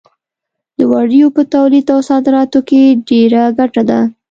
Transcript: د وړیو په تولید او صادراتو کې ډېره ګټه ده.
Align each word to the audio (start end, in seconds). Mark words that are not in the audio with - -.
د 0.77 0.79
وړیو 0.91 1.27
په 1.35 1.41
تولید 1.53 1.85
او 1.93 1.99
صادراتو 2.09 2.59
کې 2.69 2.81
ډېره 3.07 3.43
ګټه 3.59 3.83
ده. 3.89 3.99